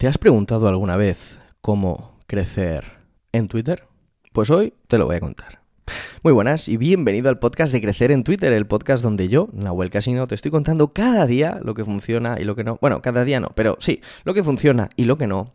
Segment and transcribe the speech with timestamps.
[0.00, 2.84] ¿Te has preguntado alguna vez cómo crecer
[3.32, 3.84] en Twitter?
[4.32, 5.60] Pues hoy te lo voy a contar.
[6.22, 9.90] Muy buenas y bienvenido al podcast de Crecer en Twitter, el podcast donde yo, Nahuel
[9.90, 12.78] Casino, te estoy contando cada día lo que funciona y lo que no.
[12.80, 15.52] Bueno, cada día no, pero sí, lo que funciona y lo que no,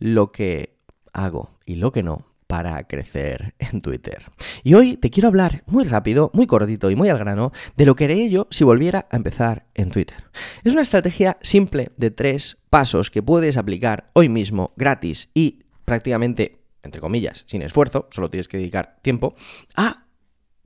[0.00, 0.76] lo que
[1.12, 4.26] hago y lo que no para crecer en Twitter.
[4.62, 7.96] Y hoy te quiero hablar muy rápido, muy cortito y muy al grano de lo
[7.96, 10.18] que haré yo si volviera a empezar en Twitter.
[10.62, 16.60] Es una estrategia simple de tres pasos que puedes aplicar hoy mismo gratis y prácticamente,
[16.84, 19.34] entre comillas, sin esfuerzo, solo tienes que dedicar tiempo,
[19.74, 20.06] a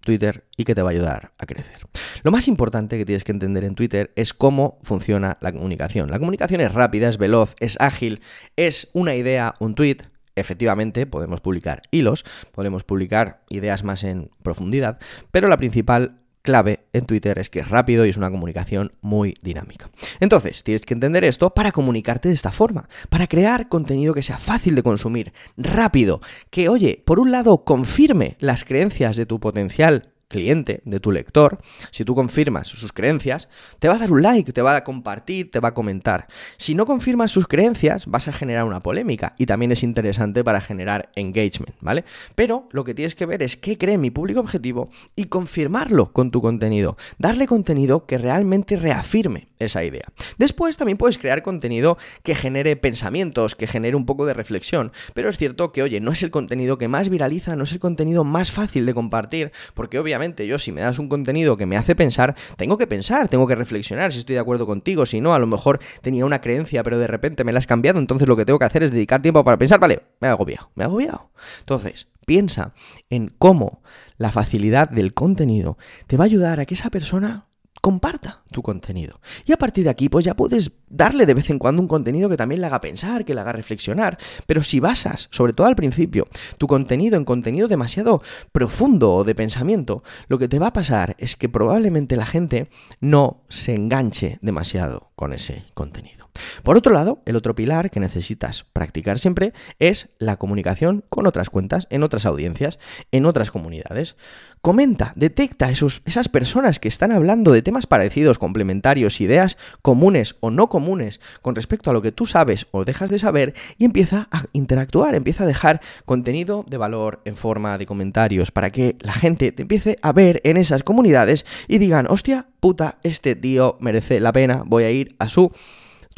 [0.00, 1.86] Twitter y que te va a ayudar a crecer.
[2.22, 6.10] Lo más importante que tienes que entender en Twitter es cómo funciona la comunicación.
[6.10, 8.20] La comunicación es rápida, es veloz, es ágil,
[8.56, 10.02] es una idea, un tweet,
[10.40, 14.98] efectivamente podemos publicar hilos, podemos publicar ideas más en profundidad,
[15.30, 19.34] pero la principal clave en Twitter es que es rápido y es una comunicación muy
[19.42, 19.90] dinámica.
[20.18, 24.38] Entonces, tienes que entender esto para comunicarte de esta forma, para crear contenido que sea
[24.38, 30.14] fácil de consumir, rápido, que oye, por un lado confirme las creencias de tu potencial
[30.28, 31.58] cliente, de tu lector,
[31.90, 33.48] si tú confirmas sus creencias,
[33.78, 36.26] te va a dar un like, te va a compartir, te va a comentar.
[36.58, 40.60] Si no confirmas sus creencias, vas a generar una polémica y también es interesante para
[40.60, 42.04] generar engagement, ¿vale?
[42.34, 46.30] Pero lo que tienes que ver es qué cree mi público objetivo y confirmarlo con
[46.30, 50.04] tu contenido, darle contenido que realmente reafirme esa idea.
[50.36, 55.30] Después también puedes crear contenido que genere pensamientos, que genere un poco de reflexión, pero
[55.30, 58.24] es cierto que, oye, no es el contenido que más viraliza, no es el contenido
[58.24, 61.94] más fácil de compartir, porque obviamente yo si me das un contenido que me hace
[61.94, 65.38] pensar, tengo que pensar, tengo que reflexionar si estoy de acuerdo contigo, si no, a
[65.38, 68.44] lo mejor tenía una creencia, pero de repente me la has cambiado, entonces lo que
[68.44, 71.30] tengo que hacer es dedicar tiempo para pensar, vale, me he agobiado, me he agobiado.
[71.60, 72.74] Entonces, piensa
[73.10, 73.82] en cómo
[74.16, 77.47] la facilidad del contenido te va a ayudar a que esa persona
[77.80, 79.20] comparta tu contenido.
[79.44, 82.28] Y a partir de aquí, pues ya puedes darle de vez en cuando un contenido
[82.28, 84.18] que también le haga pensar, que le haga reflexionar.
[84.46, 86.26] Pero si basas, sobre todo al principio,
[86.58, 91.16] tu contenido en contenido demasiado profundo o de pensamiento, lo que te va a pasar
[91.18, 92.68] es que probablemente la gente
[93.00, 96.27] no se enganche demasiado con ese contenido.
[96.62, 101.50] Por otro lado, el otro pilar que necesitas practicar siempre es la comunicación con otras
[101.50, 102.78] cuentas, en otras audiencias,
[103.12, 104.16] en otras comunidades.
[104.60, 110.68] Comenta, detecta esas personas que están hablando de temas parecidos, complementarios, ideas comunes o no
[110.68, 114.44] comunes con respecto a lo que tú sabes o dejas de saber y empieza a
[114.52, 119.52] interactuar, empieza a dejar contenido de valor en forma de comentarios para que la gente
[119.52, 124.32] te empiece a ver en esas comunidades y digan, hostia, puta, este tío merece la
[124.32, 125.52] pena, voy a ir a su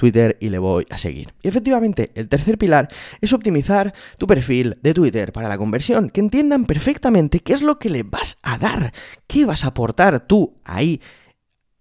[0.01, 1.35] Twitter y le voy a seguir.
[1.43, 2.89] Y efectivamente, el tercer pilar
[3.21, 7.79] es optimizar tu perfil de Twitter para la conversión, que entiendan perfectamente qué es lo
[7.79, 8.95] que le vas a dar,
[9.27, 11.03] qué vas a aportar tú ahí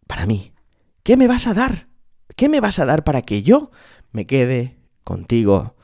[0.05, 0.51] para mí.
[1.01, 1.87] ¿Qué me vas a dar?
[2.35, 3.71] ¿Qué me vas a dar para que yo
[4.11, 4.75] me quede
[5.05, 5.77] contigo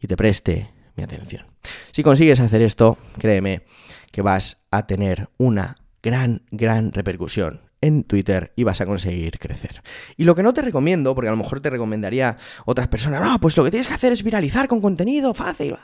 [0.00, 1.44] y te preste mi atención?
[1.90, 3.64] Si consigues hacer esto, créeme
[4.12, 9.82] que vas a tener una gran, gran repercusión en Twitter y vas a conseguir crecer.
[10.16, 13.38] Y lo que no te recomiendo, porque a lo mejor te recomendaría otras personas, no,
[13.38, 15.76] pues lo que tienes que hacer es viralizar con contenido fácil,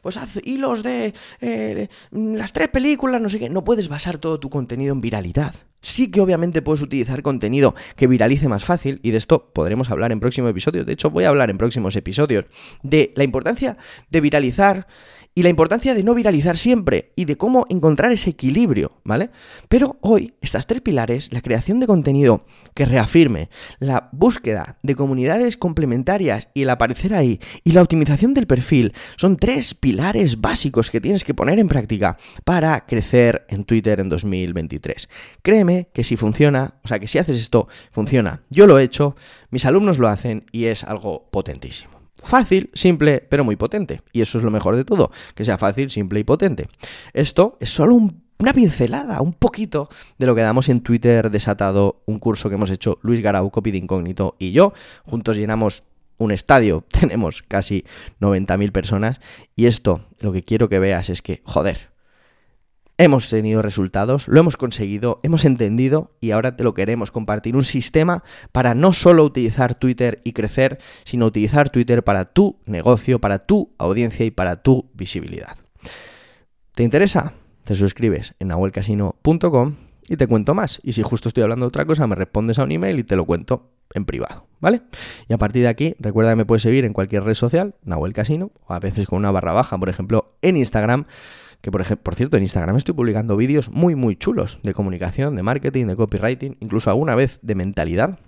[0.00, 4.40] pues haz hilos de eh, las tres películas, no sé qué, no puedes basar todo
[4.40, 5.54] tu contenido en viralidad.
[5.82, 10.12] Sí que obviamente puedes utilizar contenido que viralice más fácil y de esto podremos hablar
[10.12, 10.86] en próximos episodios.
[10.86, 12.46] De hecho, voy a hablar en próximos episodios
[12.82, 13.76] de la importancia
[14.08, 14.86] de viralizar
[15.34, 19.30] y la importancia de no viralizar siempre y de cómo encontrar ese equilibrio, ¿vale?
[19.68, 22.42] Pero hoy, estas tres pilares, la creación de contenido
[22.74, 23.48] que reafirme,
[23.78, 29.36] la búsqueda de comunidades complementarias y el aparecer ahí, y la optimización del perfil, son
[29.36, 35.08] tres pilares básicos que tienes que poner en práctica para crecer en Twitter en 2023.
[35.40, 38.42] Créeme que si funciona, o sea, que si haces esto, funciona.
[38.50, 39.16] Yo lo he hecho,
[39.50, 42.00] mis alumnos lo hacen y es algo potentísimo.
[42.22, 44.02] Fácil, simple, pero muy potente.
[44.12, 46.68] Y eso es lo mejor de todo, que sea fácil, simple y potente.
[47.12, 49.88] Esto es solo una pincelada, un poquito
[50.18, 53.70] de lo que damos en Twitter desatado, un curso que hemos hecho Luis Garau, Copy
[53.70, 54.72] de Incógnito y yo.
[55.04, 55.84] Juntos llenamos
[56.18, 57.84] un estadio, tenemos casi
[58.20, 59.20] 90.000 personas.
[59.56, 61.91] Y esto, lo que quiero que veas es que, joder,
[63.02, 67.56] Hemos tenido resultados, lo hemos conseguido, hemos entendido y ahora te lo queremos compartir.
[67.56, 68.22] Un sistema
[68.52, 73.74] para no solo utilizar Twitter y crecer, sino utilizar Twitter para tu negocio, para tu
[73.76, 75.56] audiencia y para tu visibilidad.
[76.76, 77.32] ¿Te interesa?
[77.64, 79.74] Te suscribes en nahuelcasino.com
[80.08, 80.78] y te cuento más.
[80.84, 83.16] Y si justo estoy hablando de otra cosa, me respondes a un email y te
[83.16, 84.80] lo cuento en privado, ¿vale?
[85.28, 88.14] Y a partir de aquí, recuerda que me puedes seguir en cualquier red social, Nahuel
[88.14, 91.04] Casino, o a veces con una barra baja, por ejemplo, en Instagram
[91.60, 95.42] que por, por cierto en Instagram estoy publicando vídeos muy muy chulos de comunicación, de
[95.42, 98.18] marketing, de copywriting, incluso alguna vez de mentalidad.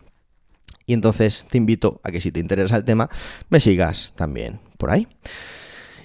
[0.87, 3.09] Y entonces te invito a que si te interesa el tema,
[3.49, 5.09] me sigas también por ahí.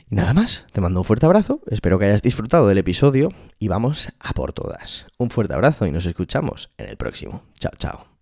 [0.09, 3.29] Y nada más, te mando un fuerte abrazo, espero que hayas disfrutado del episodio
[3.59, 5.05] y vamos a por todas.
[5.17, 7.43] Un fuerte abrazo y nos escuchamos en el próximo.
[7.59, 8.18] Chao, chao.